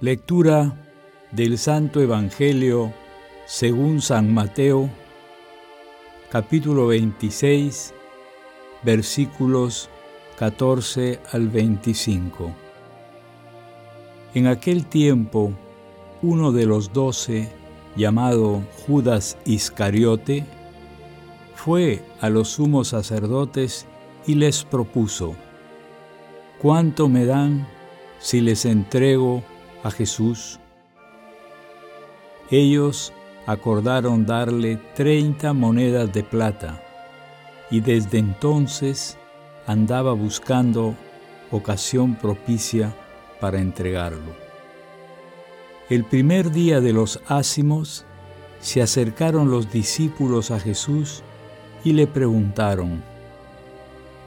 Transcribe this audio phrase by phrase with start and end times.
[0.00, 0.76] Lectura
[1.32, 2.94] del Santo Evangelio
[3.46, 4.88] según San Mateo,
[6.30, 7.94] capítulo 26,
[8.84, 9.90] versículos
[10.38, 12.52] 14 al 25.
[14.34, 15.52] En aquel tiempo,
[16.22, 17.50] uno de los doce,
[17.96, 20.46] llamado Judas Iscariote,
[21.56, 23.88] fue a los sumos sacerdotes
[24.28, 25.34] y les propuso,
[26.62, 27.66] ¿cuánto me dan
[28.20, 29.42] si les entrego
[29.82, 30.58] a Jesús,
[32.50, 33.12] ellos
[33.46, 36.82] acordaron darle treinta monedas de plata
[37.70, 39.18] y desde entonces
[39.66, 40.94] andaba buscando
[41.50, 42.94] ocasión propicia
[43.40, 44.34] para entregarlo.
[45.88, 48.04] El primer día de los ácimos
[48.60, 51.22] se acercaron los discípulos a Jesús
[51.84, 53.02] y le preguntaron,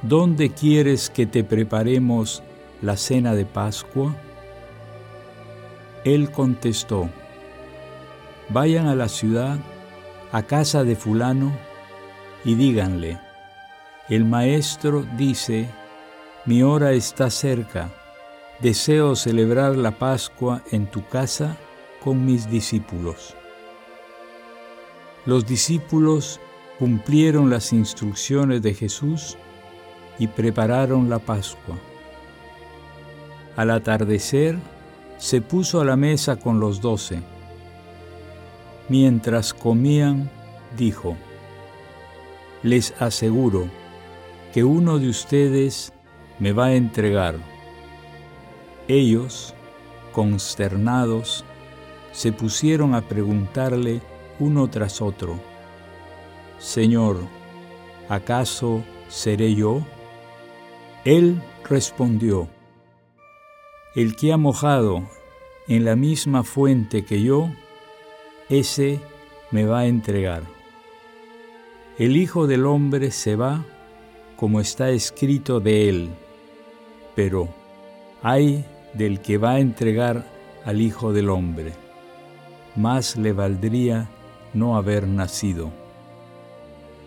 [0.01, 2.41] ¿Dónde quieres que te preparemos
[2.81, 4.15] la cena de Pascua?
[6.03, 7.09] Él contestó,
[8.49, 9.59] vayan a la ciudad,
[10.31, 11.51] a casa de fulano,
[12.43, 13.19] y díganle,
[14.09, 15.69] el maestro dice,
[16.45, 17.91] mi hora está cerca,
[18.59, 21.55] deseo celebrar la Pascua en tu casa
[22.03, 23.35] con mis discípulos.
[25.27, 26.39] Los discípulos
[26.79, 29.37] cumplieron las instrucciones de Jesús
[30.17, 31.77] y prepararon la Pascua.
[33.55, 34.57] Al atardecer,
[35.21, 37.21] se puso a la mesa con los doce.
[38.89, 40.31] Mientras comían,
[40.75, 41.15] dijo,
[42.63, 43.67] les aseguro
[44.51, 45.93] que uno de ustedes
[46.39, 47.35] me va a entregar.
[48.87, 49.53] Ellos,
[50.11, 51.45] consternados,
[52.11, 54.01] se pusieron a preguntarle
[54.39, 55.39] uno tras otro,
[56.57, 57.17] Señor,
[58.09, 59.85] ¿acaso seré yo?
[61.05, 61.39] Él
[61.69, 62.47] respondió,
[63.93, 65.03] el que ha mojado
[65.67, 67.49] en la misma fuente que yo,
[68.49, 69.01] ese
[69.51, 70.43] me va a entregar.
[71.97, 73.65] El Hijo del Hombre se va
[74.37, 76.09] como está escrito de él,
[77.15, 77.49] pero
[78.23, 80.25] hay del que va a entregar
[80.63, 81.73] al Hijo del Hombre.
[82.77, 84.09] Más le valdría
[84.53, 85.69] no haber nacido.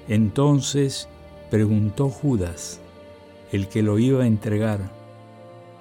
[0.07, 1.09] Entonces
[1.51, 2.79] preguntó Judas,
[3.53, 4.91] el que lo iba a entregar,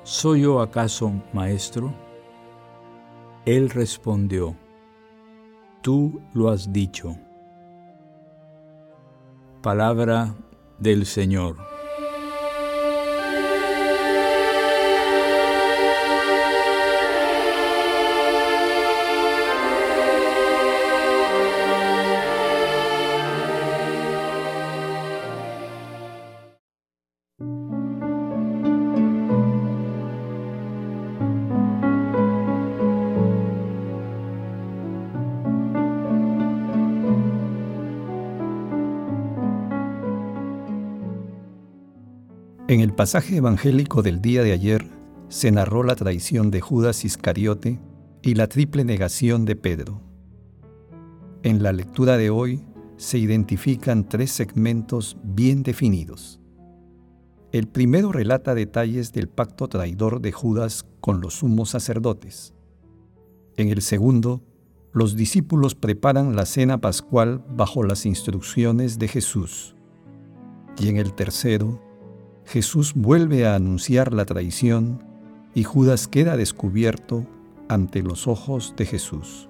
[0.03, 1.93] ¿Soy yo acaso maestro?
[3.45, 4.55] Él respondió,
[5.81, 7.15] Tú lo has dicho.
[9.61, 10.35] Palabra
[10.77, 11.72] del Señor.
[42.73, 44.87] En el pasaje evangélico del día de ayer
[45.29, 47.79] se narró la traición de Judas Iscariote
[48.23, 50.01] y la triple negación de Pedro.
[51.43, 52.63] En la lectura de hoy
[52.97, 56.39] se identifican tres segmentos bien definidos.
[57.51, 62.55] El primero relata detalles del pacto traidor de Judas con los sumos sacerdotes.
[63.55, 64.41] En el segundo,
[64.93, 69.75] los discípulos preparan la cena pascual bajo las instrucciones de Jesús.
[70.79, 71.92] Y en el tercero,
[72.45, 75.03] Jesús vuelve a anunciar la traición
[75.55, 77.25] y Judas queda descubierto
[77.69, 79.49] ante los ojos de Jesús.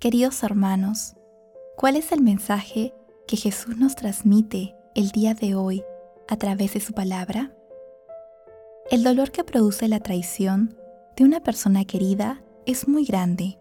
[0.00, 1.14] Queridos hermanos,
[1.76, 2.92] ¿cuál es el mensaje
[3.28, 5.84] que Jesús nos transmite el día de hoy
[6.26, 7.54] a través de su palabra?
[8.90, 10.76] El dolor que produce la traición
[11.16, 13.58] de una persona querida es muy grande.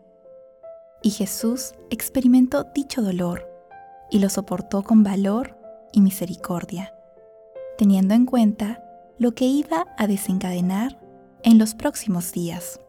[1.04, 3.48] Y Jesús experimentó dicho dolor
[4.10, 5.56] y lo soportó con valor
[5.92, 6.94] y misericordia,
[7.78, 8.84] teniendo en cuenta
[9.20, 11.00] lo que iba a desencadenar
[11.44, 12.80] en los próximos días.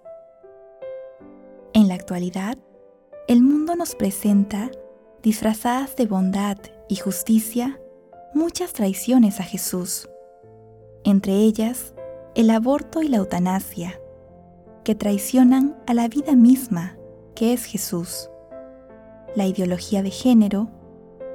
[1.77, 2.57] En la actualidad,
[3.27, 4.71] el mundo nos presenta,
[5.25, 6.57] disfrazadas de bondad
[6.89, 7.81] y justicia,
[8.33, 10.09] muchas traiciones a Jesús,
[11.03, 11.93] entre ellas
[12.37, 14.01] el aborto y la eutanasia,
[14.85, 16.97] que traicionan a la vida misma
[17.35, 18.31] que es Jesús,
[19.35, 20.71] la ideología de género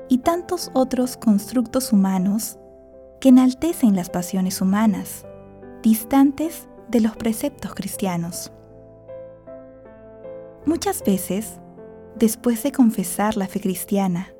[0.07, 2.57] y tantos otros constructos humanos
[3.19, 5.25] que enaltecen las pasiones humanas,
[5.83, 8.53] distantes de los preceptos cristianos.
[10.69, 11.59] Muchas veces,
[12.15, 14.35] después de confesar la fe cristiana,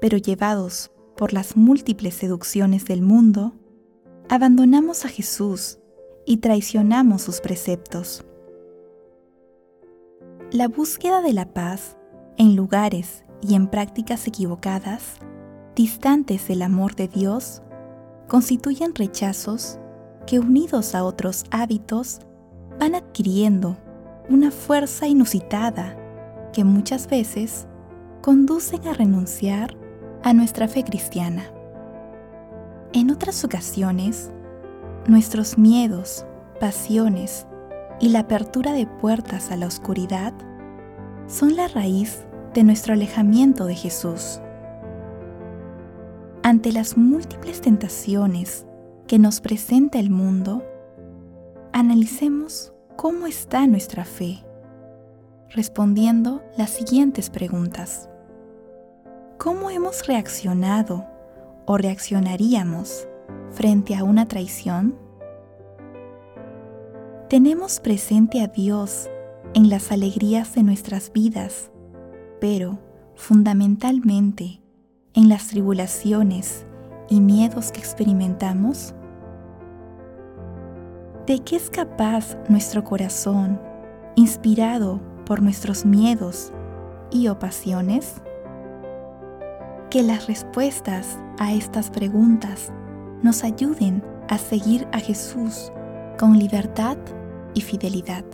[0.00, 3.52] pero llevados por las múltiples seducciones del mundo,
[4.28, 5.80] abandonamos a Jesús
[6.24, 8.24] y traicionamos sus preceptos.
[10.52, 11.96] La búsqueda de la paz
[12.38, 15.16] en lugares y en prácticas equivocadas,
[15.74, 17.60] distantes del amor de Dios,
[18.28, 19.80] constituyen rechazos
[20.28, 22.20] que unidos a otros hábitos
[22.78, 23.76] van adquiriendo
[24.28, 25.96] una fuerza inusitada
[26.52, 27.66] que muchas veces
[28.22, 29.76] conducen a renunciar
[30.22, 31.44] a nuestra fe cristiana.
[32.92, 34.32] En otras ocasiones,
[35.06, 36.26] nuestros miedos,
[36.58, 37.46] pasiones
[38.00, 40.32] y la apertura de puertas a la oscuridad
[41.28, 42.24] son la raíz
[42.54, 44.40] de nuestro alejamiento de Jesús.
[46.42, 48.66] Ante las múltiples tentaciones
[49.06, 50.64] que nos presenta el mundo,
[51.72, 54.42] analicemos cómo está nuestra fe
[55.50, 58.08] respondiendo las siguientes preguntas.
[59.38, 61.06] ¿Cómo hemos reaccionado
[61.66, 63.06] o reaccionaríamos
[63.50, 64.98] frente a una traición?
[67.28, 69.08] Tenemos presente a Dios
[69.54, 71.70] en las alegrías de nuestras vidas,
[72.40, 72.78] pero
[73.14, 74.62] fundamentalmente
[75.14, 76.66] en las tribulaciones
[77.08, 78.94] y miedos que experimentamos?
[81.26, 83.60] ¿De qué es capaz nuestro corazón,
[84.14, 86.52] inspirado por nuestros miedos
[87.10, 88.22] y o pasiones?
[89.90, 92.72] Que las respuestas a estas preguntas
[93.24, 95.72] nos ayuden a seguir a Jesús
[96.16, 96.96] con libertad
[97.54, 98.24] y fidelidad.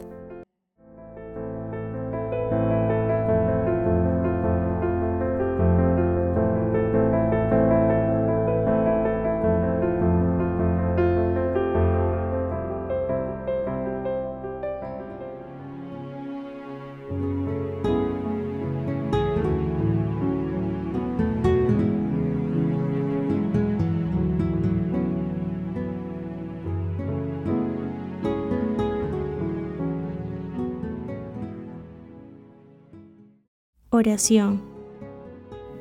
[33.94, 34.62] Oración.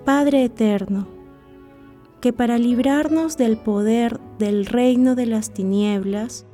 [0.04, 1.08] Padre Eterno,
[2.20, 6.46] que para librarnos del poder del reino de las tinieblas,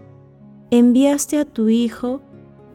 [0.69, 2.21] enviaste a tu Hijo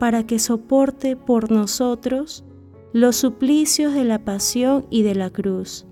[0.01, 2.45] para que soporte por nosotros
[2.93, 5.87] los suplicios de la pasión y de la cruz.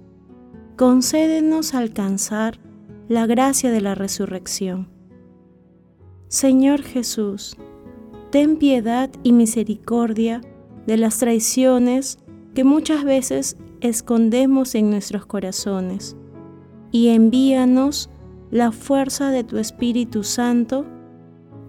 [0.76, 2.58] Concédenos alcanzar
[3.08, 4.88] la gracia de la resurrección.
[6.26, 7.56] Señor Jesús,
[8.32, 10.40] ten piedad y misericordia
[10.88, 12.18] de las traiciones
[12.54, 16.16] que muchas veces escondemos en nuestros corazones
[16.90, 18.10] y envíanos
[18.50, 20.84] la fuerza de tu Espíritu Santo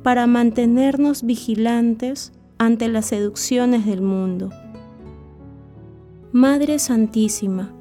[0.03, 4.49] para mantenernos vigilantes ante las seducciones del mundo.
[6.31, 7.73] Madre Santísima,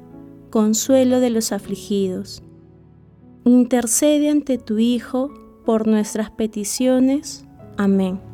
[0.49, 2.43] consuelo de los afligidos,
[3.45, 5.33] intercede ante tu Hijo
[5.65, 7.45] por nuestras peticiones.
[7.77, 8.30] Amén.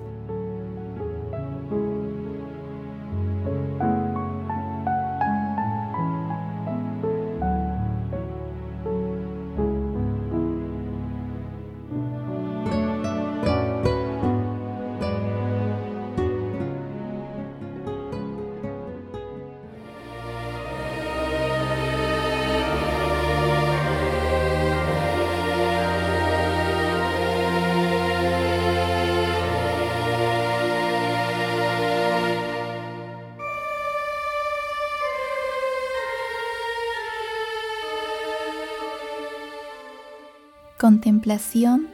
[40.80, 41.88] Contemplación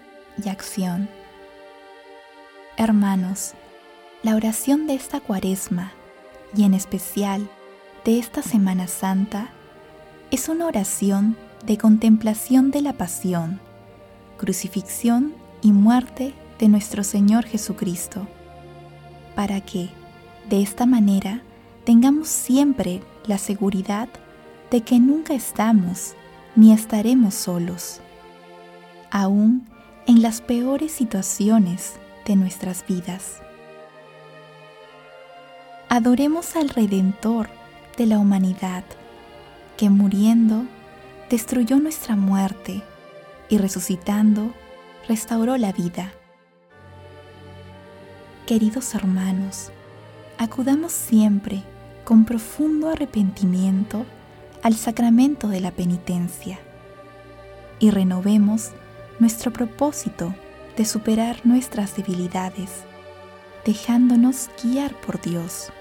[0.43, 1.07] y acción.
[2.75, 3.53] Hermanos,
[4.23, 5.93] la oración de esta cuaresma
[6.53, 7.49] y en especial
[8.03, 9.51] de esta Semana Santa
[10.31, 13.61] es una oración de contemplación de la pasión,
[14.37, 18.27] crucifixión y muerte de nuestro Señor Jesucristo,
[19.33, 19.91] para que,
[20.49, 21.41] de esta manera,
[21.85, 24.09] tengamos siempre la seguridad
[24.71, 26.15] de que nunca estamos
[26.57, 28.01] ni estaremos solos,
[29.13, 29.70] aún
[30.08, 31.93] en las peores situaciones
[32.25, 33.43] de nuestras vidas.
[35.88, 37.48] Adoremos al Redentor
[37.96, 38.84] de la humanidad,
[39.77, 40.63] que muriendo
[41.29, 42.82] destruyó nuestra muerte
[43.50, 44.51] y resucitando
[45.08, 46.12] restauró la vida.
[48.48, 49.70] Queridos hermanos,
[50.39, 51.62] acudamos siempre
[52.03, 54.08] con profundo arrepentimiento
[54.63, 56.58] al sacramento de la penitencia
[57.77, 58.72] y renovemos
[59.20, 60.34] nuestro propósito
[60.77, 62.84] de superar nuestras debilidades,
[63.65, 65.72] dejándonos guiar por Dios.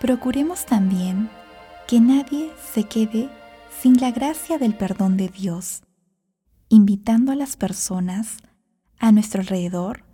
[0.00, 1.28] Procuremos también
[1.86, 3.28] que nadie se quede
[3.80, 5.82] sin la gracia del perdón de Dios,
[6.68, 8.36] invitando a las personas
[8.98, 10.04] a nuestro alrededor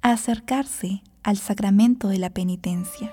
[0.00, 3.12] a acercarse al sacramento de la penitencia.